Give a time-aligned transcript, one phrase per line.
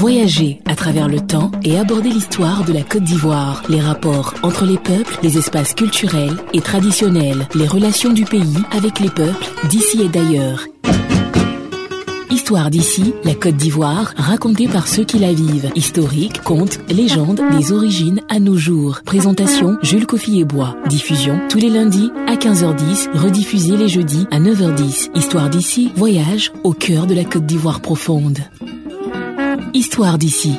[0.00, 4.64] Voyager à travers le temps et aborder l'histoire de la Côte d'Ivoire, les rapports entre
[4.64, 10.00] les peuples, les espaces culturels et traditionnels, les relations du pays avec les peuples d'ici
[10.00, 10.64] et d'ailleurs.
[12.30, 15.70] Histoire d'ici, la Côte d'Ivoire, racontée par ceux qui la vivent.
[15.74, 19.02] Historique, contes, légendes, des origines à nos jours.
[19.04, 20.76] Présentation Jules Coffy et Bois.
[20.88, 25.10] Diffusion tous les lundis à 15h10, rediffusée les jeudis à 9h10.
[25.14, 28.38] Histoire d'ici, voyage au cœur de la Côte d'Ivoire profonde.
[29.72, 30.58] Histoire d'ici.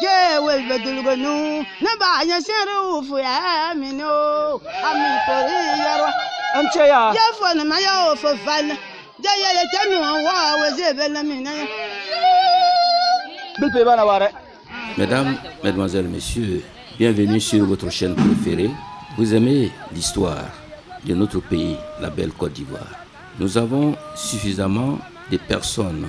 [0.00, 0.08] je
[1.82, 5.36] na ba nya seru fu ya ami ko
[6.78, 7.12] ya ya.
[7.38, 8.76] Fo na ma yo fo fan
[14.98, 16.62] Mesdames, Mesdemoiselles, Messieurs,
[16.98, 18.70] bienvenue sur votre chaîne préférée.
[19.16, 20.48] Vous aimez l'histoire
[21.04, 22.88] de notre pays, la belle Côte d'Ivoire.
[23.38, 24.98] Nous avons suffisamment
[25.30, 26.08] de personnes,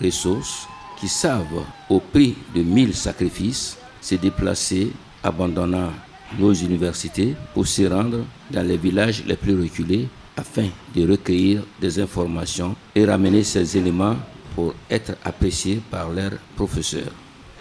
[0.00, 0.68] ressources,
[1.00, 4.92] qui savent, au prix de mille sacrifices, se déplacer,
[5.24, 5.90] abandonnant
[6.38, 12.00] nos universités pour se rendre dans les villages les plus reculés afin de recueillir des
[12.00, 14.16] informations et ramener ces éléments
[14.54, 17.12] pour être appréciés par leurs professeurs.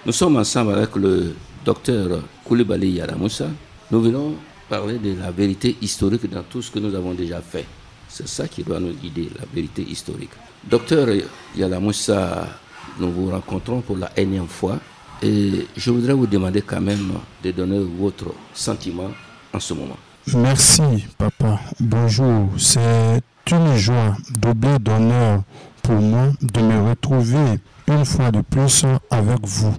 [0.06, 3.48] Nous sommes ensemble avec le docteur Koulibaly Yaramoussa.
[3.92, 4.36] Nous venons
[4.70, 7.66] parler de la vérité historique dans tout ce que nous avons déjà fait.
[8.08, 10.32] C'est ça qui doit nous guider, la vérité historique.
[10.70, 11.08] Docteur
[11.56, 12.48] Yalamoussa,
[13.00, 14.80] nous vous rencontrons pour la énième fois
[15.22, 19.12] et je voudrais vous demander quand même de donner votre sentiment
[19.54, 19.98] en ce moment.
[20.28, 21.60] Merci, papa.
[21.80, 22.50] Bonjour.
[22.58, 25.42] C'est une joie doublée d'honneur
[25.82, 29.74] pour moi de me retrouver une fois de plus avec vous,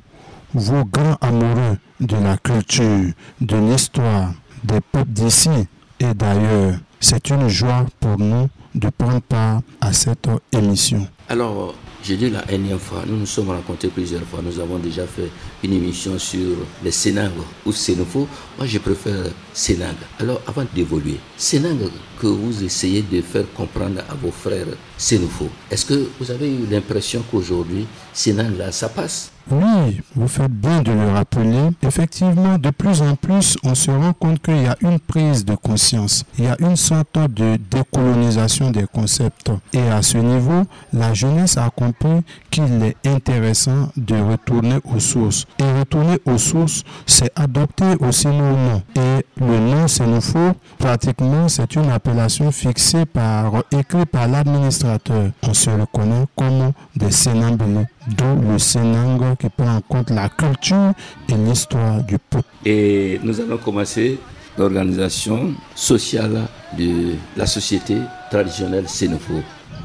[0.53, 4.33] vos grands amoureux de la culture, de l'histoire,
[4.65, 5.69] des peuples d'ici
[6.01, 6.75] et d'ailleurs.
[6.99, 11.07] C'est une joie pour nous de prendre part à cette émission.
[11.29, 14.41] Alors, j'ai dit la énième fois, nous nous sommes rencontrés plusieurs fois.
[14.43, 15.31] Nous avons déjà fait
[15.63, 17.31] une émission sur les Sénangues
[17.65, 18.27] ou Sénoufo.
[18.59, 19.95] Moi, je préfère Sénangue.
[20.19, 21.91] Alors, avant d'évoluer, Sénangue
[22.21, 24.67] que vous essayez de faire comprendre à vos frères
[24.97, 29.32] Sénoufo, est-ce que vous avez eu l'impression qu'aujourd'hui, Sénangue, là, ça passe?
[29.51, 31.71] Oui, vous faites bien de le rappeler.
[31.83, 35.55] Effectivement, de plus en plus, on se rend compte qu'il y a une prise de
[35.55, 36.25] conscience.
[36.39, 39.51] Il y a une sorte de décolonisation des concepts.
[39.73, 45.47] Et à ce niveau, la jeunesse a compris qu'il est intéressant de retourner aux sources.
[45.59, 48.83] Et retourner aux sources, c'est adopter aussi nos noms.
[48.97, 55.31] Et le nom Sénoufo, pratiquement, c'est une appellation fixée par, écrite par l'administrateur.
[55.43, 60.93] On se reconnaît comme des Sénambélés d'où le Sénango qui prend en compte la culture
[61.29, 62.45] et l'histoire du peuple.
[62.65, 64.19] Et nous allons commencer
[64.59, 66.43] l'organisation sociale
[66.77, 67.97] de la société
[68.31, 69.35] traditionnelle Sénofo.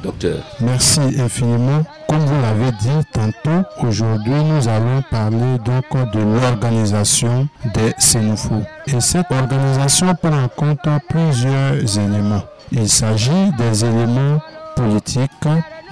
[0.04, 0.38] Docteur.
[0.62, 1.84] Merci infiniment.
[2.08, 8.62] Comme vous l'avez dit tantôt, aujourd'hui nous allons parler donc de l'organisation des Sénofo.
[8.86, 12.44] Et cette organisation prend en compte plusieurs éléments.
[12.72, 14.40] Il s'agit des éléments
[14.78, 15.48] politiques,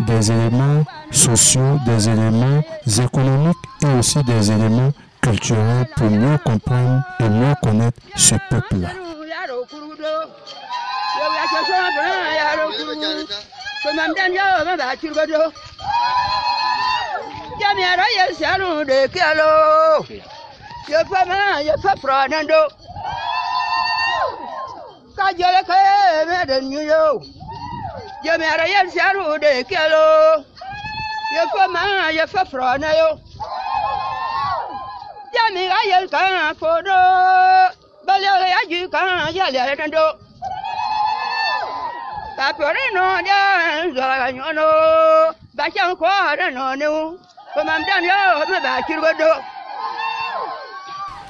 [0.07, 4.91] des éléments sociaux, des éléments économiques et aussi des éléments
[5.21, 8.89] culturels pour mieux comprendre et mieux connaître ce peuple-là.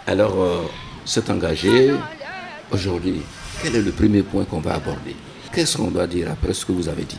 [0.08, 0.72] Alors, euh,
[1.04, 1.94] c'est engagé
[2.72, 3.22] aujourd'hui.
[3.62, 5.16] Quel est le premier point qu'on va aborder?
[5.56, 7.18] Qu'est-ce qu'on doit dire après ce que vous avez dit?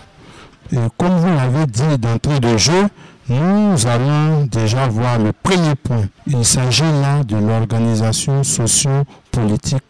[0.71, 2.87] Et comme vous l'avez dit d'entrée de jeu,
[3.29, 6.05] nous allons déjà voir le premier point.
[6.27, 8.91] Il s'agit là de l'organisation socio
[9.37, 9.83] politique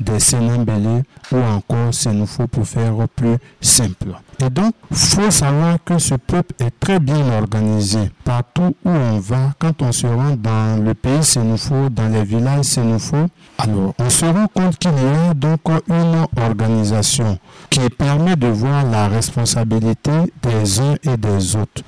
[0.00, 4.14] des Sénambélé ou encore Sénoufo pour faire plus simple.
[4.44, 8.10] Et donc, faut savoir que ce peuple est très bien organisé.
[8.24, 12.64] Partout où on va, quand on se rend dans le pays Sénoufo, dans les villages
[12.64, 13.16] Sénoufo,
[13.58, 17.38] alors on se rend compte qu'il y a donc une organisation
[17.70, 20.10] qui permet de voir la responsabilité
[20.42, 21.82] des uns et des autres.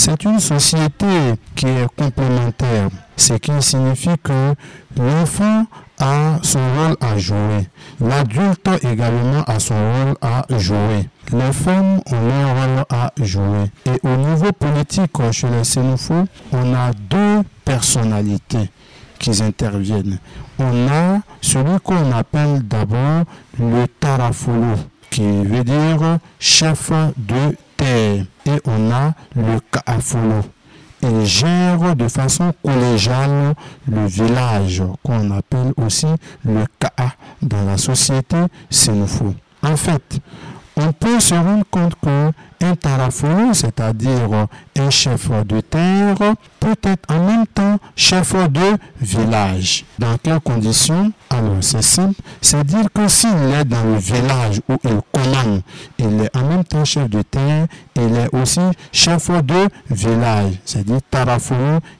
[0.00, 4.54] C'est une société qui est complémentaire, ce qui signifie que
[4.96, 5.66] l'enfant
[5.98, 7.66] a son rôle à jouer.
[8.00, 11.08] L'adulte également a son rôle à jouer.
[11.32, 13.72] Les femmes ont leur rôle à jouer.
[13.86, 18.70] Et au niveau politique, chez les Sénoufos, on a deux personnalités
[19.18, 20.20] qui interviennent.
[20.60, 23.24] On a celui qu'on appelle d'abord
[23.58, 24.76] le Tarafolo,
[25.10, 28.22] qui veut dire chef de Et
[28.66, 30.42] on a le Kaafolo
[31.02, 33.54] il gère de façon collégiale
[33.90, 36.06] le village qu'on appelle aussi
[36.44, 38.36] le KA dans la société
[38.70, 39.34] Sénoufou.
[39.62, 40.20] En fait,
[40.78, 42.30] on peut se rendre compte que
[42.60, 44.46] un tarafou, c'est-à-dire
[44.76, 46.16] un chef de terre,
[46.58, 49.84] peut être en même temps chef de village.
[49.98, 51.12] Dans quelles conditions?
[51.30, 55.62] Alors c'est simple, c'est dire que s'il est dans le village où il commande,
[55.98, 57.66] il est en même temps chef de terre,
[57.96, 58.60] il est aussi
[58.92, 61.54] chef de village, c'est-à-dire tarafou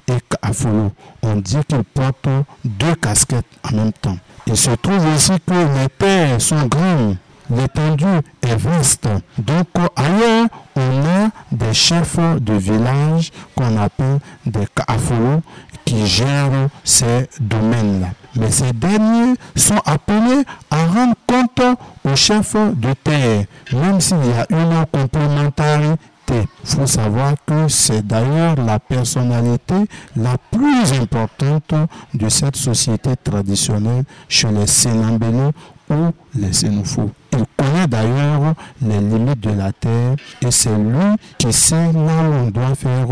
[0.09, 0.91] et kafou.
[1.23, 2.29] On dit qu'il porte
[2.65, 4.19] deux casquettes en même temps.
[4.47, 7.15] Il se trouve aussi que les pères sont grands
[7.51, 8.05] l'étendue
[8.43, 9.09] est vaste.
[9.39, 9.67] Donc
[9.97, 10.47] ailleurs,
[10.77, 15.43] on a des chefs de village qu'on appelle des kafou
[15.85, 18.09] qui gèrent ces domaines-là.
[18.37, 21.63] Mais ces derniers sont appelés à rendre compte
[22.05, 25.99] aux chefs de terre, même s'il y a une complémentarité
[26.31, 29.75] il faut savoir que c'est d'ailleurs la personnalité
[30.17, 31.75] la plus importante
[32.15, 35.53] de cette société traditionnelle chez les Sénambélo
[35.91, 37.11] ou les Sénoufos.
[37.39, 42.47] Il connaît d'ailleurs les limites de la terre et c'est lui qui sait là où
[42.47, 43.07] on doit faire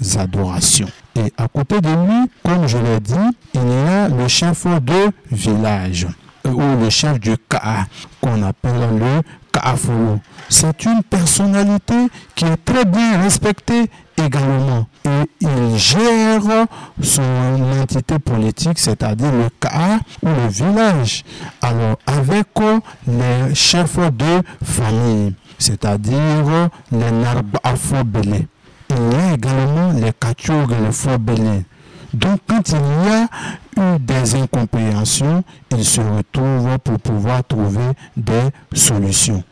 [0.00, 0.86] les adorations.
[1.16, 3.14] Et à côté de lui, comme je l'ai dit,
[3.54, 6.06] il y a le chef de village
[6.44, 7.86] ou le chef du Ka
[8.20, 10.20] qu'on appelle le Kaafolo.
[10.48, 14.86] C'est une personnalité qui est très bien respectée également.
[15.04, 16.66] Et il gère
[17.02, 17.22] son
[17.80, 21.24] entité politique, c'est-à-dire le Ka ou le village.
[21.62, 22.48] Alors, avec
[23.06, 28.46] les chefs de famille, c'est-à-dire les Narbafobélé.
[28.90, 31.64] Il y a également les Kachog et les Fobélé.
[32.14, 38.50] Donc quand il y a eu des incompréhensions, il se retrouve pour pouvoir trouver des
[38.72, 39.42] solutions.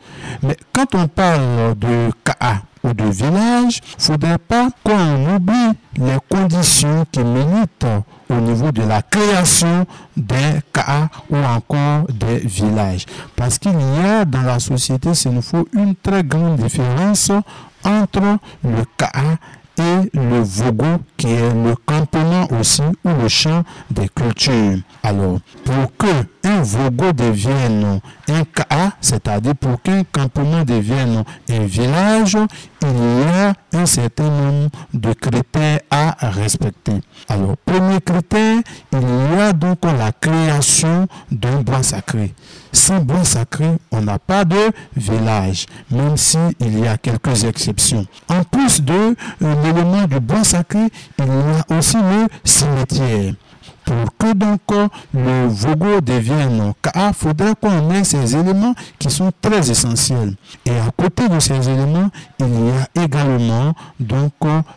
[0.41, 5.71] Mais quand on parle de KA ou de village, il ne faudrait pas qu'on oublie
[5.97, 7.87] les conditions qui militent
[8.29, 9.85] au niveau de la création
[10.15, 13.05] des KA ou encore des villages.
[13.35, 17.31] Parce qu'il y a dans la société, il nous faut une très grande différence
[17.83, 19.37] entre le KA
[19.77, 24.79] et le Vogo qui est le campement aussi ou le champ des cultures.
[25.03, 26.07] Alors, pour que
[26.45, 32.37] un Vogo devienne un KA, c'est-à-dire pour qu'un campement devienne un village,
[32.81, 37.01] il y a un certain nombre de critères à respecter.
[37.27, 38.59] Alors, premier critère,
[38.93, 42.33] il y a donc la création d'un bois sacré.
[42.71, 48.05] Sans bois sacré, on n'a pas de village, même s'il y a quelques exceptions.
[48.29, 49.15] En plus de euh,
[49.63, 53.33] l'élément du bois sacré, il y a aussi le cimetière
[53.85, 54.61] pour que donc
[55.13, 60.35] le Vogo devienne il faudrait qu'on ait ces éléments qui sont très essentiels.
[60.65, 62.09] Et à côté de ces éléments,
[62.39, 64.33] il y a également donc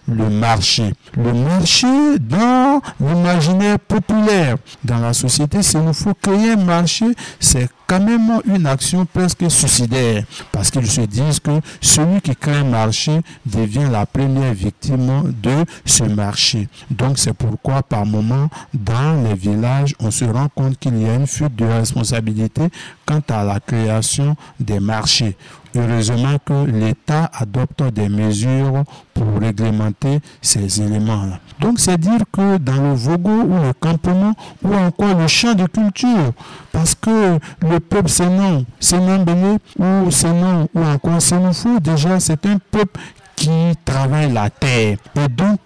[0.07, 0.93] le marché.
[1.17, 1.87] Le marché
[2.19, 7.07] dans l'imaginaire populaire, dans la société, s'il nous faut créer un marché,
[7.41, 12.57] c'est quand même une action presque suicidaire parce qu'ils se disent que celui qui crée
[12.57, 16.69] un marché devient la première victime de ce marché.
[16.91, 21.15] Donc c'est pourquoi par moment dans les villages on se rend compte qu'il y a
[21.15, 22.69] une fuite de responsabilité
[23.07, 25.35] quant à la création des marchés.
[25.77, 28.85] Heureusement que l'État adopte des mesures
[29.15, 31.41] pour réglementer ces éléments-là.
[31.61, 35.67] Donc c'est dire que dans le Vogo ou le campement ou encore le champ de
[35.67, 36.33] culture,
[36.73, 42.59] parce que le peuple Sénon, Sénon Béné ou Sénon ou encore Sénoufou, déjà c'est un
[42.71, 43.01] peuple
[43.39, 43.51] qui
[43.85, 44.99] travaille la terre.
[45.17, 45.61] Et donc,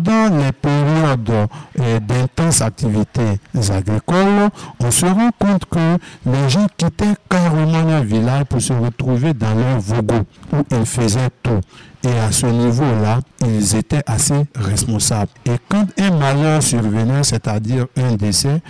[0.00, 1.48] pendant les périodes
[1.80, 3.38] euh, d'intenses activités
[3.70, 4.48] agricoles,
[4.80, 9.54] on se rend compte que les gens quittaient carrément leur village pour se retrouver dans
[9.54, 10.20] leur vogo
[10.52, 11.60] où ils faisaient tout.
[12.04, 15.30] Et à ce niveau-là, ils étaient assez responsables.
[15.44, 18.60] Et quand un malheur survenait, c'est-à-dire un décès,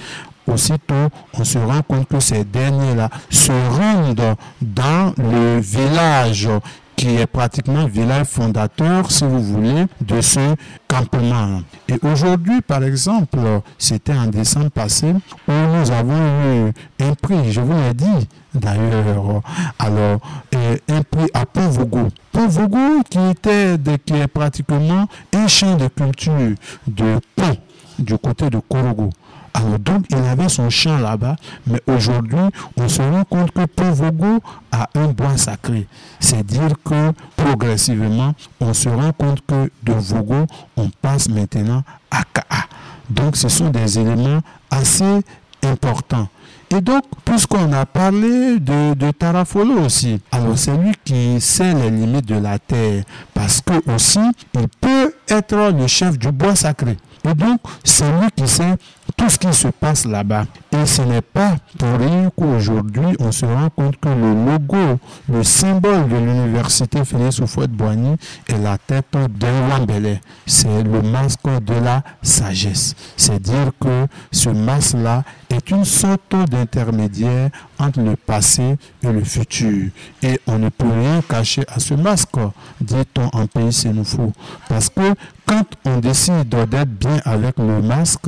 [0.46, 6.48] aussitôt, on se rend compte que ces derniers-là se rendent dans le village
[6.96, 10.54] qui est pratiquement village fondateur, si vous voulez, de ce
[10.88, 11.62] campement.
[11.88, 13.38] Et aujourd'hui, par exemple,
[13.78, 15.14] c'était en décembre passé,
[15.48, 19.42] où nous avons eu un prix, je vous l'ai dit d'ailleurs,
[19.78, 20.20] alors,
[20.88, 22.08] un prix à Pont-Vogo.
[22.32, 26.54] Pont-Vogo qui, était qui est pratiquement un champ de culture
[26.86, 27.56] de pont
[27.98, 29.10] du côté de Korogo.
[29.54, 32.38] Alors donc, il avait son champ là-bas, mais aujourd'hui,
[32.76, 34.40] on se rend compte que Povogo
[34.70, 35.86] a un bois sacré.
[36.20, 42.22] C'est dire que progressivement, on se rend compte que de Vogo, on passe maintenant à
[42.32, 42.66] Kaa.
[43.10, 44.40] Donc, ce sont des éléments
[44.70, 45.20] assez
[45.62, 46.28] importants.
[46.74, 51.90] Et donc, puisqu'on a parlé de, de, Tarafolo aussi, alors c'est lui qui sait les
[51.90, 53.04] limites de la terre,
[53.34, 54.20] parce que aussi,
[54.54, 56.96] il peut être le chef du bois sacré.
[57.28, 58.76] Et donc, c'est lui qui sait
[59.16, 60.44] tout ce qui se passe là-bas.
[60.72, 65.42] Et ce n'est pas pour rien qu'aujourd'hui, on se rend compte que le logo, le
[65.42, 68.16] symbole de l'université Félix Houphouët-Boigny
[68.48, 70.20] est la tête d'un Wambélé.
[70.46, 72.94] C'est le masque de la sagesse.
[73.16, 75.22] C'est dire que ce masque-là
[75.66, 79.90] est une sorte d'intermédiaire entre le passé et le futur.
[80.22, 82.36] Et on ne peut rien cacher à ce masque,
[82.80, 84.32] dit-on en pays sénoufou.
[84.68, 85.14] Parce que
[85.46, 88.26] quand on décide d'être bien avec le masque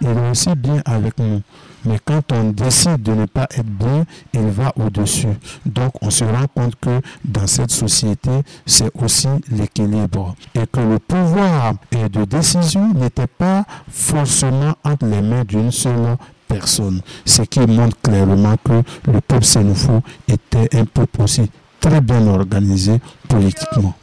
[0.00, 1.42] il est aussi bien avec nous.
[1.84, 5.34] Mais quand on décide de ne pas être bien, il va au-dessus.
[5.64, 8.30] Donc on se rend compte que dans cette société,
[8.66, 10.34] c'est aussi l'équilibre.
[10.54, 16.16] Et que le pouvoir de décision n'était pas forcément entre les mains d'une seule
[16.48, 17.00] personne.
[17.24, 23.00] Ce qui montre clairement que le peuple sénoufou était un peuple aussi très bien organisé
[23.28, 23.94] politiquement.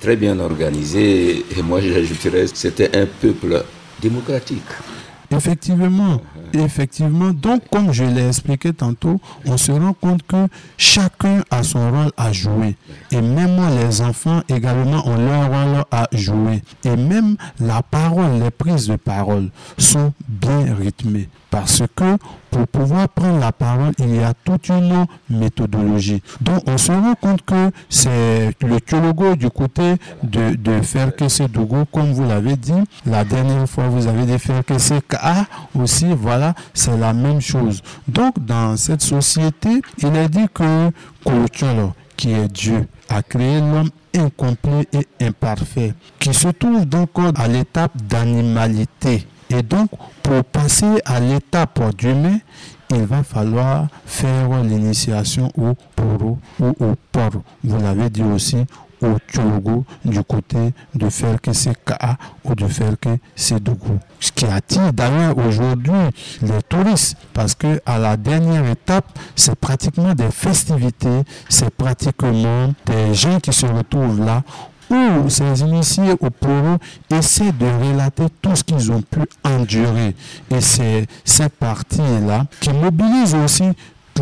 [0.00, 3.64] Très bien organisé, et moi j'ajouterais c'était un peuple
[4.00, 4.62] démocratique.
[5.40, 6.20] Effectivement,
[6.52, 7.30] effectivement.
[7.32, 12.12] Donc, comme je l'ai expliqué tantôt, on se rend compte que chacun a son rôle
[12.18, 12.76] à jouer.
[13.10, 16.62] Et même les enfants également ont leur rôle à jouer.
[16.84, 21.28] Et même la parole, les prises de parole sont bien rythmées.
[21.50, 22.18] Parce que
[22.50, 26.22] pour pouvoir prendre la parole, il y a toute une méthodologie.
[26.40, 31.84] Donc on se rend compte que c'est le logo du côté de, de Ferkese Dogo,
[31.92, 32.72] comme vous l'avez dit.
[33.06, 35.46] La dernière fois, vous avez dit Ferkese Ka
[35.78, 37.82] aussi, voilà, c'est la même chose.
[38.08, 40.90] Donc dans cette société, il est dit que
[41.24, 47.48] Koucholo, qui est Dieu, a créé l'homme incomplet et imparfait, qui se trouve donc à
[47.48, 49.26] l'étape d'animalité.
[49.50, 49.90] Et donc,
[50.22, 52.38] pour passer à l'étape d'humain,
[52.90, 57.42] il va falloir faire l'initiation au poro ou au poro.
[57.62, 58.64] Vous l'avez dit aussi
[59.02, 63.98] au Tchogo du côté de c'est Ka ou de faire que c'est Dougou.
[64.18, 65.92] Ce qui attire d'ailleurs aujourd'hui
[66.42, 73.14] les touristes parce que à la dernière étape, c'est pratiquement des festivités, c'est pratiquement des
[73.14, 74.42] gens qui se retrouvent là
[74.90, 76.76] où ces initiés au Poro
[77.10, 80.14] essaient de relater tout ce qu'ils ont pu endurer.
[80.50, 83.64] Et c'est cette partie-là qui mobilise aussi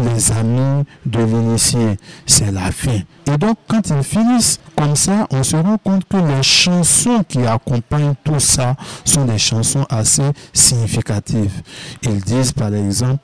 [0.03, 1.97] les amis de l'initié.
[2.27, 3.01] C'est la fin.
[3.31, 7.45] Et donc, quand ils finissent comme ça, on se rend compte que les chansons qui
[7.45, 11.63] accompagnent tout ça sont des chansons assez significatives.
[12.03, 13.19] Ils disent par exemple,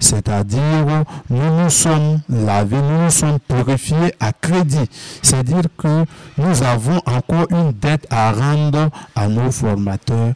[0.00, 4.88] c'est-à-dire, nous nous sommes lavés, nous nous sommes purifiés à crédit.
[5.22, 6.04] C'est-à-dire que
[6.38, 10.32] nous avons encore une dette à rendre à nos formateurs,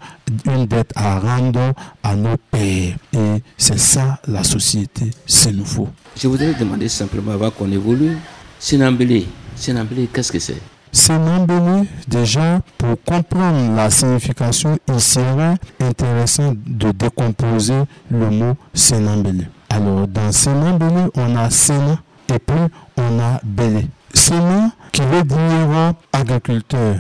[0.46, 2.94] une dette à rendre à nos pères.
[3.12, 5.88] Et c'est ça la société, c'est nouveau.
[6.16, 8.16] Je voudrais demander simplement avant qu'on évolue,
[8.58, 9.26] Sinambélé,
[9.56, 10.60] Sinambélé, qu'est-ce que c'est?
[10.92, 19.46] Sinambélé, déjà, pour comprendre la signification, il serait intéressant de décomposer le mot Sinambélé.
[19.70, 21.98] Alors, dans Sinambélé, on a Sénat
[22.28, 22.56] et puis
[22.96, 23.86] on a Bélé.
[24.12, 26.96] Sénat qui veut dire agriculteur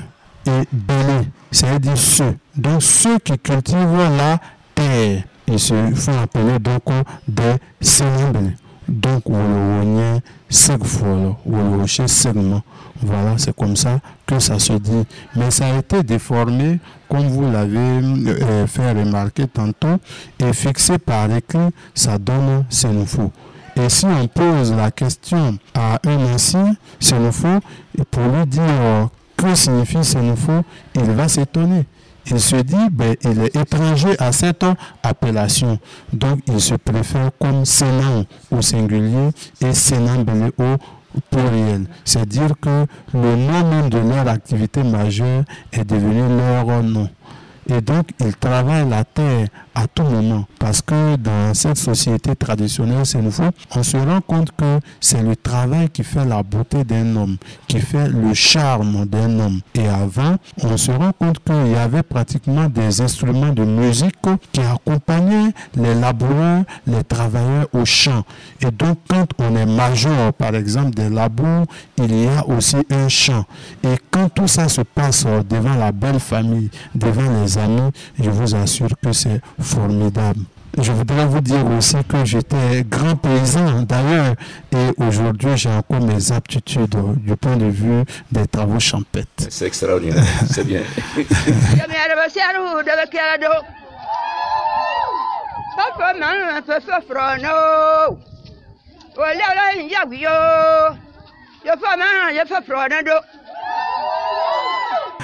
[0.46, 2.36] et Bélé, c'est-à-dire ceux.
[2.56, 3.76] Donc, ceux qui cultivent
[4.16, 4.38] la
[4.74, 6.84] terre, ils se font appeler donc
[7.26, 8.54] des Sinambélé.
[8.90, 10.18] Donc, Wolowonien,
[10.48, 12.60] Segfolo, Wolowoshe, Segma.
[13.00, 15.06] Voilà, c'est comme ça que ça se dit.
[15.36, 20.00] Mais ça a été déformé, comme vous l'avez euh, fait remarquer tantôt,
[20.40, 23.30] et fixé par écrit, ça donne Sénoufou.
[23.76, 27.60] Et si on pose la question à un ancien sénophone,
[28.10, 30.62] pour lui dire que signifie sénophone,
[30.96, 31.86] il va s'étonner.
[32.26, 34.64] Il se dit, ben, il est étranger à cette
[35.02, 35.78] appellation.
[36.12, 40.24] Donc, il se préfère comme Sénan au singulier et Sénan
[40.58, 40.76] au
[41.30, 41.86] pluriel.
[42.04, 47.08] C'est dire que le nom même de leur activité majeure est devenu leur nom.
[47.68, 50.46] Et donc, ils travaillent la terre à tout moment.
[50.58, 55.36] Parce que dans cette société traditionnelle c'est nouveau, on se rend compte que c'est le
[55.36, 57.36] travail qui fait la beauté d'un homme,
[57.68, 59.60] qui fait le charme d'un homme.
[59.74, 64.14] Et avant, on se rend compte qu'il y avait pratiquement des instruments de musique
[64.52, 68.24] qui accompagnaient les laboureurs, les travailleurs au champ.
[68.60, 71.64] Et donc, quand on est major, par exemple, des labours,
[71.98, 73.44] il y a aussi un chant.
[73.82, 78.54] Et quand tout ça se passe devant la belle famille, devant les amis, je vous
[78.54, 80.40] assure que c'est formidable.
[80.78, 84.34] Je voudrais vous dire aussi que j'étais grand paysan d'ailleurs
[84.72, 89.28] et aujourd'hui j'ai encore mes aptitudes du point de vue des travaux champêtres.
[89.48, 90.82] C'est extraordinaire, c'est bien.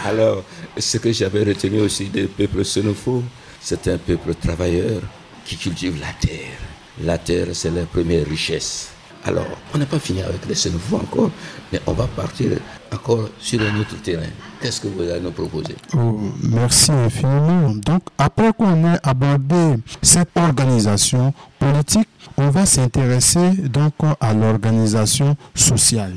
[0.04, 0.44] Alors,
[0.78, 3.22] ce que j'avais retenu aussi des peuples sénophos,
[3.68, 5.02] c'est un peuple travailleur
[5.44, 6.56] qui cultive la terre.
[7.02, 8.90] La terre, c'est la première richesse.
[9.24, 9.44] Alors,
[9.74, 11.32] on n'a pas fini avec les Sénophos encore,
[11.72, 12.52] mais on va partir
[12.94, 14.30] encore sur un autre terrain.
[14.62, 15.74] Qu'est-ce que vous allez nous proposer?
[15.94, 17.70] Oh, Merci infiniment.
[17.84, 26.14] Donc, après qu'on ait abordé cette organisation politique, on va s'intéresser donc à l'organisation sociale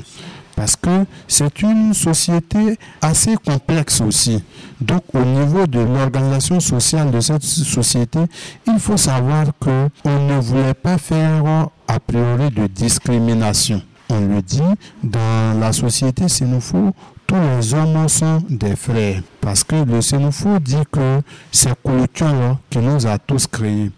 [0.60, 4.44] parce que c'est une société assez complexe aussi.
[4.78, 8.18] Donc au niveau de l'organisation sociale de cette société,
[8.66, 13.80] il faut savoir que on ne voulait pas faire a priori de discrimination.
[14.10, 14.60] On le dit,
[15.02, 16.92] dans la société sénophone,
[17.26, 19.22] tous les hommes sont des frères.
[19.40, 23.92] Parce que le sénophone dit que c'est culture qui nous a tous créés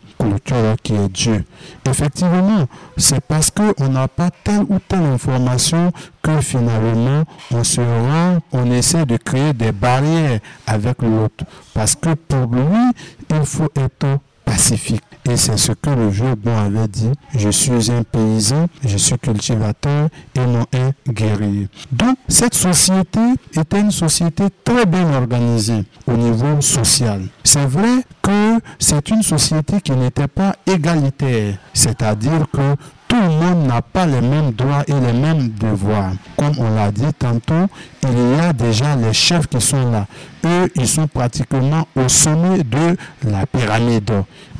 [0.82, 1.44] qui est Dieu.
[1.88, 8.38] Effectivement, c'est parce qu'on n'a pas telle ou telle information que finalement on se rend,
[8.52, 11.44] on essaie de créer des barrières avec l'autre.
[11.74, 12.92] Parce que pour lui,
[13.30, 15.02] il faut être pacifique.
[15.24, 17.12] Et c'est ce que le vieux bon avait dit.
[17.34, 21.68] Je suis un paysan, je suis cultivateur et non un guerrier.
[21.92, 23.20] Donc, cette société
[23.56, 27.22] était une société très bien organisée au niveau social.
[27.44, 31.56] C'est vrai que c'est une société qui n'était pas égalitaire.
[31.72, 32.76] C'est-à-dire que
[33.12, 36.12] tout le monde n'a pas les mêmes droits et les mêmes devoirs.
[36.34, 37.66] Comme on l'a dit tantôt,
[38.04, 40.06] il y a déjà les chefs qui sont là.
[40.46, 42.96] Eux, ils sont pratiquement au sommet de
[43.28, 44.10] la pyramide.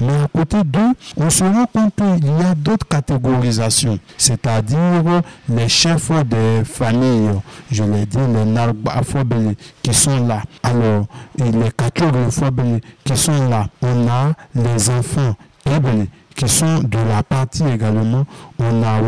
[0.02, 5.68] Mais à côté d'eux, on se rend compte qu'il y a d'autres catégorisations, c'est-à-dire les
[5.70, 7.30] chefs des familles,
[7.70, 10.42] je l'ai dit, les narbaphobes qui sont là.
[10.62, 11.06] Alors,
[11.38, 13.66] et les catégories qui sont là.
[13.80, 15.36] On a les enfants
[16.34, 18.24] qui sont de la partie également.
[18.58, 19.00] On a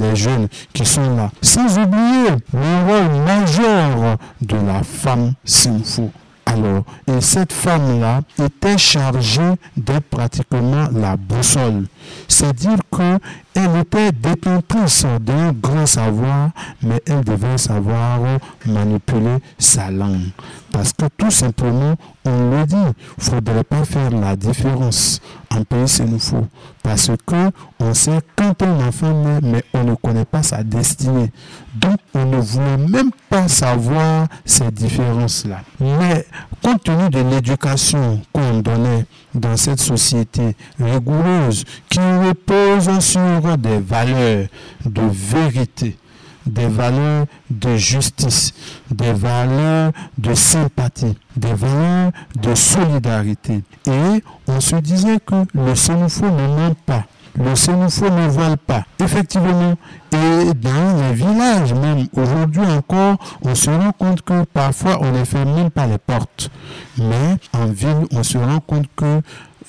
[0.00, 1.30] les jeunes qui sont là.
[1.42, 6.10] Sans oublier le rôle majeur de la femme Sinfou.
[6.46, 11.86] Alors, et cette femme-là était chargée d'être pratiquement la boussole.
[12.26, 16.50] C'est dire qu'elle était détentrice d'un grand savoir,
[16.82, 18.18] mais elle devait savoir
[18.66, 20.30] manipuler sa langue.
[20.72, 25.20] Parce que tout simplement, on le dit, il ne faudrait pas faire la différence.
[25.50, 25.86] En pays,
[26.18, 26.46] faut.
[26.82, 31.32] Parce que on sait quand un enfant naît, mais on ne connaît pas sa destinée.
[31.74, 35.62] Donc, on ne voulait même pas savoir ces différences-là.
[35.80, 36.24] Mais
[36.62, 44.46] compte tenu de l'éducation qu'on donnait dans cette société rigoureuse, qui repose sur des valeurs
[44.84, 45.96] de vérité,
[46.50, 48.52] des valeurs de justice,
[48.90, 53.62] des valeurs de sympathie, des valeurs de solidarité.
[53.86, 57.04] Et on se disait que le Sénoufo ne ment pas.
[57.38, 58.84] Le Sénoufo ne vole pas.
[58.98, 59.74] Effectivement,
[60.12, 65.24] et dans les villages même, aujourd'hui encore, on se rend compte que parfois on ne
[65.24, 66.50] ferme même pas les portes.
[66.98, 69.22] Mais en ville, on se rend compte que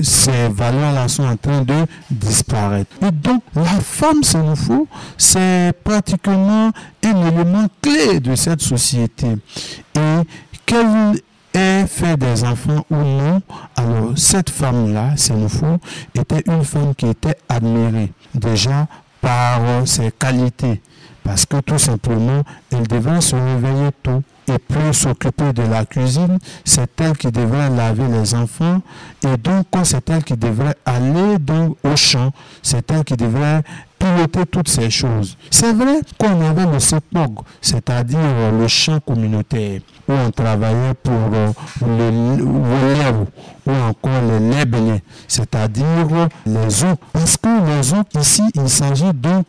[0.03, 2.95] ces valeurs-là sont en train de disparaître.
[3.01, 4.23] Et donc, la femme
[4.55, 4.87] faut,
[5.17, 6.71] c'est pratiquement
[7.03, 9.37] un élément clé de cette société.
[9.95, 10.21] Et
[10.65, 11.21] qu'elle
[11.53, 13.41] ait fait des enfants ou non,
[13.75, 15.15] alors cette femme-là,
[15.47, 15.79] faut,
[16.15, 18.87] était une femme qui était admirée déjà
[19.19, 20.81] par ses qualités.
[21.23, 26.39] Parce que tout simplement, elle devait se réveiller tôt et plus s'occuper de la cuisine,
[26.65, 28.81] c'est elle qui devrait laver les enfants
[29.23, 33.63] et donc c'est elle qui devrait aller donc au champ, c'est elle qui devrait
[34.01, 35.37] piloter toutes ces choses.
[35.49, 41.51] C'est vrai qu'on avait le CEPOG, c'est-à-dire le champ communautaire, où on travaillait pour euh,
[41.81, 43.13] le lait
[43.67, 45.85] ou encore les lait c'est-à-dire
[46.45, 46.95] les eaux.
[47.13, 49.45] Parce que les eaux, ici, il s'agit donc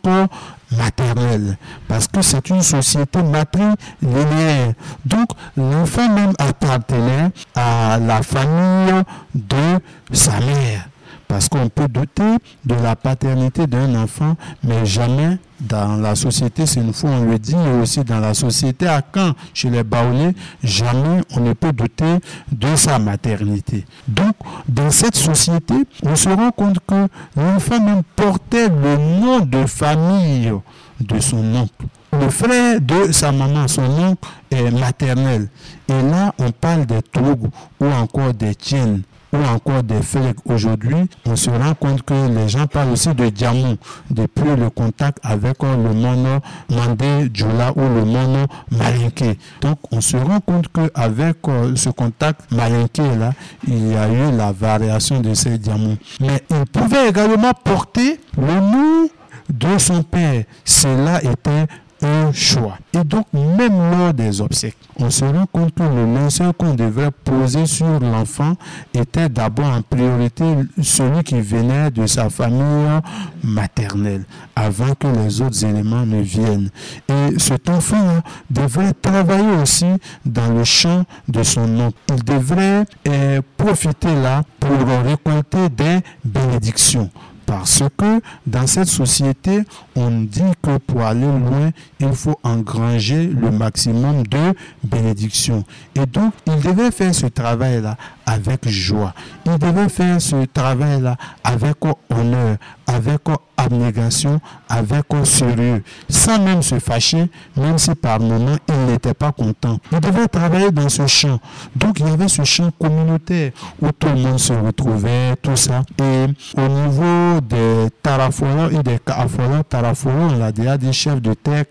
[0.77, 1.57] maternelle,
[1.87, 4.73] parce que c'est une société matrilinéaire.
[5.05, 9.79] Donc, l'enfant même appartenait à la famille de
[10.11, 10.87] sa mère.
[11.33, 16.79] Parce qu'on peut douter de la paternité d'un enfant, mais jamais dans la société c'est
[16.79, 20.35] une fois on le dit, et aussi dans la société à Caen, chez les Baoulés,
[20.63, 22.19] jamais on ne peut douter
[22.51, 23.83] de sa maternité.
[24.07, 24.35] Donc,
[24.67, 30.53] dans cette société, on se rend compte que l'enfant même portait le nom de famille
[31.01, 31.87] de son oncle.
[32.11, 35.49] Le frère de sa maman, son oncle est maternel.
[35.89, 37.47] Et là, on parle des Togo
[37.79, 39.01] ou encore des Tiennes
[39.33, 40.39] ou encore des Félix.
[40.45, 43.77] Aujourd'hui, on se rend compte que les gens parlent aussi de Diamond
[44.09, 49.37] depuis le contact avec le mono Mandé Djoula ou le mono Malinké.
[49.61, 53.33] Donc, on se rend compte qu'avec euh, ce contact Malinké là,
[53.67, 55.97] il y a eu la variation de ces diamants.
[56.19, 59.09] Mais il pouvait également porter le nom
[59.49, 60.43] de son père.
[60.63, 61.67] Cela était
[62.03, 62.77] un choix.
[62.93, 67.11] Et donc, même lors des obsèques, on se rend compte que le linceul qu'on devrait
[67.11, 68.55] poser sur l'enfant
[68.93, 70.43] était d'abord en priorité
[70.81, 72.99] celui qui venait de sa famille
[73.43, 76.69] maternelle, avant que les autres éléments ne viennent.
[77.09, 79.87] Et cet enfant devrait travailler aussi
[80.25, 81.97] dans le champ de son oncle.
[82.09, 84.71] Il devrait eh, profiter là pour
[85.05, 87.09] récolter des bénédictions.
[87.53, 89.61] Parce que dans cette société,
[89.95, 95.63] on dit que pour aller loin, il faut engranger le maximum de bénédictions.
[95.93, 99.13] Et donc, il devait faire ce travail-là avec joie.
[99.45, 101.77] Il devait faire ce travail-là avec
[102.09, 102.57] honneur,
[102.87, 103.21] avec
[103.57, 109.77] abnégation, avec sérieux, sans même se fâcher, même si par moments il n'était pas content.
[109.91, 111.39] Il devait travailler dans ce champ.
[111.75, 115.83] Donc il y avait ce champ communautaire où tout le monde se retrouvait, tout ça.
[115.99, 116.25] Et
[116.57, 121.65] au niveau des tarafolos et des kaafolos, tarafolos, on l'a déjà dit, chef de terre,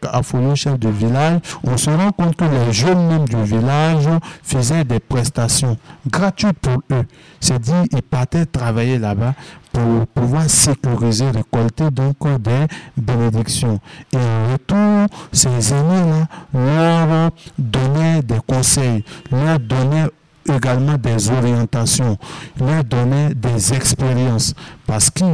[0.55, 4.09] chef de village, on se rend compte que les jeunes même du village
[4.43, 7.05] faisaient des prestations gratuites pour eux.
[7.40, 9.35] C'est dit, ils partaient travailler là-bas
[9.72, 13.81] pour pouvoir sécuriser, récolter donc des bénédictions.
[14.12, 20.09] Et en retour, ces aînés-là leur donnaient des conseils, leur donnaient
[20.48, 22.18] également des orientations,
[22.59, 24.55] leur donnaient des expériences,
[24.87, 25.26] parce qu'il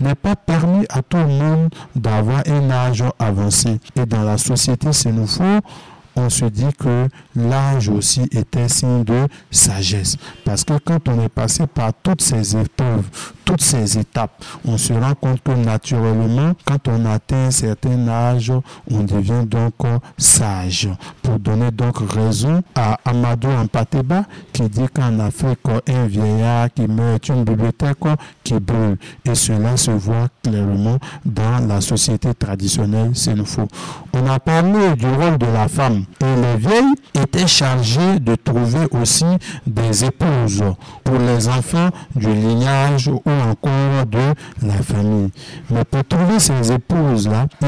[0.00, 3.80] n'est pas permis à tout le monde d'avoir un âge avancé.
[3.96, 5.60] Et dans la société, c'est nouveau
[6.16, 10.16] on se dit que l'âge aussi était signe de sagesse.
[10.44, 13.04] Parce que quand on est passé par toutes ces épreuves,
[13.44, 18.52] toutes ces étapes, on se rend compte que naturellement, quand on atteint un certain âge,
[18.90, 19.74] on devient donc
[20.16, 20.88] sage.
[21.24, 25.58] Pour donner donc raison à Amadou Ampateba qui dit qu'en Afrique,
[25.88, 27.96] un vieillard qui meurt une bibliothèque
[28.44, 28.98] qui brûle.
[29.24, 33.12] Et cela se voit clairement dans la société traditionnelle
[33.46, 33.68] faux.
[34.12, 38.86] On a parlé du rôle de la femme et les vieilles étaient chargées de trouver
[38.92, 39.24] aussi
[39.66, 40.62] des épouses
[41.02, 45.30] pour les enfants du lignage ou encore de la famille.
[45.70, 47.66] Mais pour trouver ces épouses-là, on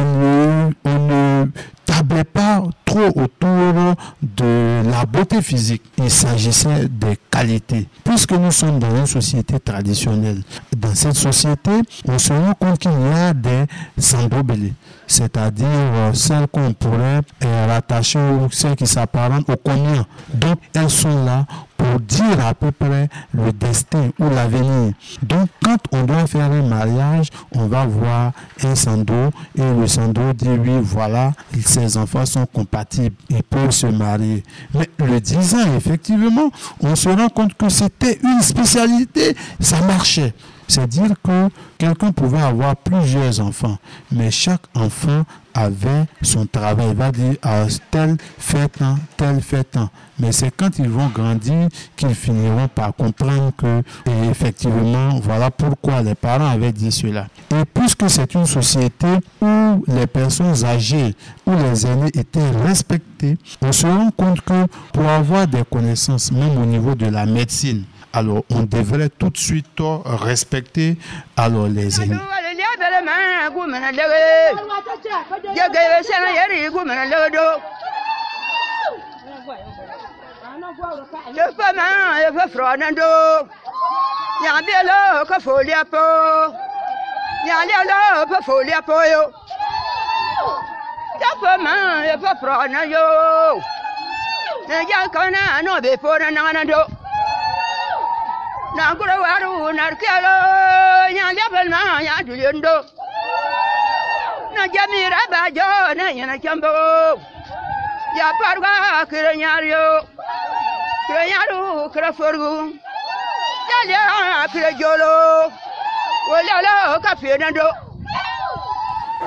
[1.09, 1.47] ne
[1.87, 5.83] tablait pas trop autour de la beauté physique.
[5.99, 7.89] Il s'agissait des qualités.
[8.05, 10.43] Puisque nous sommes dans une société traditionnelle,
[10.77, 11.71] dans cette société,
[12.07, 13.65] on se rend compte qu'il y a des
[13.99, 14.75] sandobélés
[15.07, 20.07] c'est-à-dire euh, celles qu'on pourrait euh, rattacher ou celles qui s'apparentent au combien.
[20.33, 24.93] Donc elles sont là pour dire à peu près le destin ou l'avenir.
[25.23, 28.33] Donc quand on doit faire un mariage, on va voir
[28.65, 31.33] un sando et le sando dit oui voilà,
[31.65, 34.43] ces enfants sont compatibles, ils peuvent se marier.
[34.75, 40.35] Mais le 10 ans, effectivement, on se rend compte que c'était une spécialité, ça marchait.
[40.69, 43.79] C'est dire que quelqu'un pouvait avoir plusieurs enfants,
[44.11, 45.25] mais chaque enfant
[45.57, 46.89] avait son travail.
[46.91, 49.89] Il va dire ah, tel fait tant, tel fait tant.
[50.19, 53.83] Mais c'est quand ils vont grandir qu'ils finiront par comprendre que,
[54.31, 57.27] effectivement, voilà pourquoi les parents avaient dit cela.
[57.51, 59.07] Et puisque c'est une société
[59.41, 61.15] où les personnes âgées,
[61.47, 66.57] où les aînés étaient respectés, on se rend compte que pour avoir des connaissances, même
[66.59, 67.85] au niveau de la médecine,
[68.17, 69.67] alors on devrait tout de suite
[70.07, 70.97] respecter
[71.37, 72.01] alors les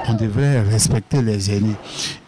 [0.07, 1.75] on devrait respecter les aînés.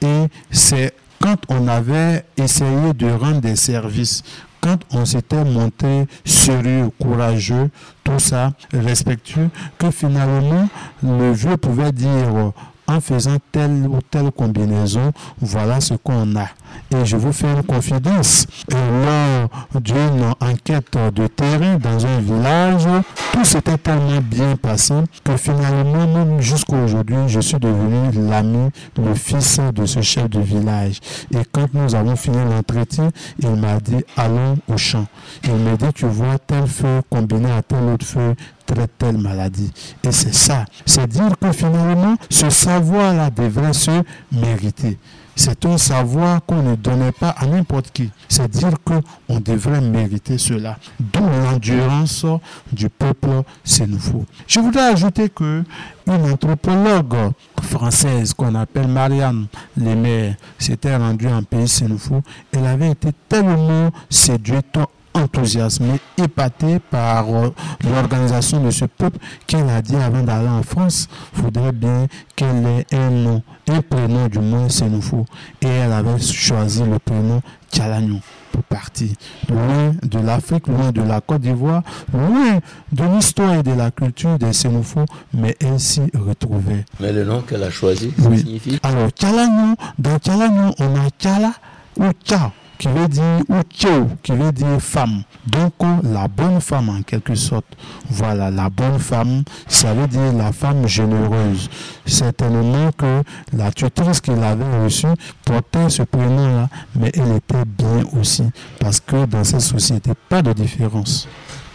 [0.02, 4.24] Et c'est quand on avait essayé de rendre des services,
[4.62, 7.70] quand on s'était montré sérieux, courageux,
[8.04, 10.70] tout ça, respectueux, que finalement
[11.04, 12.54] le vieux pouvait dire
[12.88, 16.48] en faisant telle ou telle combinaison, voilà ce qu'on a.
[16.92, 18.46] Et je vous fais une confidence.
[18.70, 19.50] Lors
[19.82, 22.88] d'une enquête de terrain dans un village,
[23.32, 29.14] tout s'était tellement bien passé que finalement, même jusqu'à aujourd'hui, je suis devenu l'ami, le
[29.16, 31.00] fils de ce chef de village.
[31.34, 35.06] Et quand nous avons fini l'entretien, il m'a dit, allons au champ.
[35.44, 39.72] Il m'a dit, tu vois tel feu combiné à tel autre feu, traite telle maladie.
[40.04, 40.66] Et c'est ça.
[40.86, 43.92] C'est dire que finalement, ce savoir-là devrait se
[44.32, 44.98] mériter.
[45.44, 48.12] C'est un savoir qu'on ne donnait pas à n'importe qui.
[48.30, 50.78] C'est dire qu'on devrait mériter cela.
[51.00, 52.28] D'où l'endurance
[52.72, 54.24] du peuple sénoufo.
[54.46, 55.64] Je voudrais ajouter que
[56.06, 62.22] une anthropologue française qu'on appelle Marianne Lemaire s'était rendue en pays sénoufo.
[62.52, 64.78] Elle avait été tellement séduite
[65.14, 67.54] enthousiasmée, épatée par euh,
[67.94, 72.86] l'organisation de ce peuple qu'elle a dit avant d'aller en France, faudrait bien qu'elle ait
[72.96, 75.26] un nom, un prénom du moins Sénoufo.
[75.62, 78.20] Et elle avait choisi le prénom Tchalagnon
[78.52, 79.10] pour partir
[79.50, 82.60] loin de l'Afrique, loin de la Côte d'Ivoire, loin
[82.92, 86.84] de l'histoire et de la culture des Sénoufos, mais elle s'y retrouvait.
[87.00, 88.40] Mais le nom qu'elle a choisi, Oui.
[88.40, 91.54] signifie Alors, Tchalagnon, dans Tchalagnon, on a Tchala
[91.98, 95.22] ou Tcha qui veut dire ou Tchao qui veut dire femme.
[95.46, 97.68] Donc la bonne femme en quelque sorte.
[98.10, 101.70] Voilà, la bonne femme, ça veut dire la femme généreuse.
[102.08, 103.22] Certainement que
[103.54, 105.14] la tutrice qu'il avait reçue
[105.46, 108.46] portait ce prénom-là, mais elle était bien aussi,
[108.80, 111.28] parce que dans cette société, pas de différence.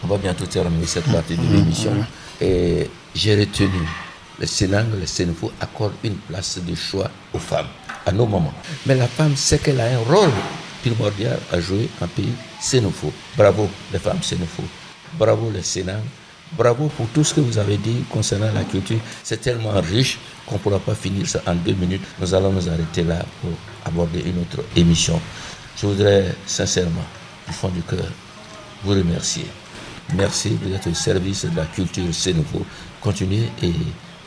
[0.03, 1.93] On va bientôt terminer cette partie de l'émission.
[2.41, 3.69] Et j'ai retenu
[4.41, 7.65] le Sénang, le Sénéfou accorde une place de choix aux femmes
[8.05, 8.53] à nos moments.
[8.85, 10.31] Mais la femme sait qu'elle a un rôle
[10.81, 13.11] primordial à jouer en pays sénopho.
[13.37, 14.63] Bravo les femmes sénophos.
[15.17, 16.01] Bravo les Sénang.
[16.57, 18.99] Bravo pour tout ce que vous avez dit concernant la culture.
[19.23, 22.01] C'est tellement riche qu'on ne pourra pas finir ça en deux minutes.
[22.19, 23.51] Nous allons nous arrêter là pour
[23.85, 25.19] aborder une autre émission.
[25.79, 27.05] Je voudrais sincèrement,
[27.47, 28.07] du fond du cœur,
[28.83, 29.45] vous remercier.
[30.15, 32.65] Merci, êtes au service de la culture nouveau.
[33.01, 33.73] Continuez et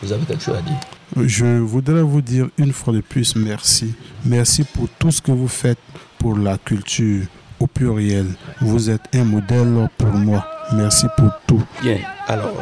[0.03, 0.79] vous avez quelque chose à dire.
[1.17, 3.95] Je voudrais vous dire une fois de plus merci.
[4.25, 5.79] Merci pour tout ce que vous faites
[6.21, 7.25] pour la culture
[7.59, 8.27] au pluriel.
[8.61, 10.45] Vous êtes un modèle pour moi.
[10.73, 11.63] Merci pour tout.
[11.83, 12.53] Bien, alors,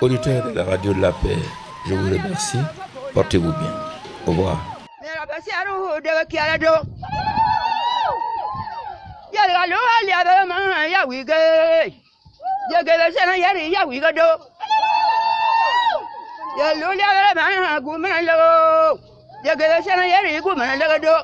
[0.00, 1.38] auditeurs de la radio de la paix,
[1.88, 2.60] je vous remercie.
[3.14, 3.74] Portez-vous bien.
[4.26, 4.58] Au revoir.
[5.02, 5.10] Ya.
[16.56, 18.98] Ya do li abe ma gu ma lo.
[19.44, 21.16] Ya ge be sena yari gu ma lo do.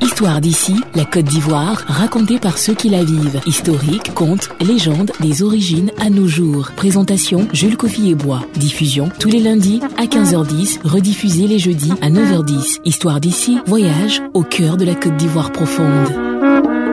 [0.00, 3.40] Histoire d'ici, la Côte d'Ivoire, racontée par ceux qui la vivent.
[3.46, 6.70] Historique, contes, légendes, des origines à nos jours.
[6.76, 8.42] Présentation Jules Coffy et Bois.
[8.54, 12.80] Diffusion tous les lundis à 15h10, rediffusée les jeudis à 9h10.
[12.84, 16.83] Histoire d'ici, voyage au cœur de la Côte d'Ivoire profonde.